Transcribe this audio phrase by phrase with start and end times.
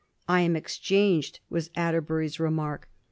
[0.19, 2.89] * I am exchanged,' was Atterbury's remark.